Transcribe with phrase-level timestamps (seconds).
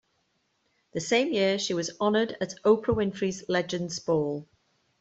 [0.93, 4.47] The same year she was honored at Oprah Winfrey's Legends Ball.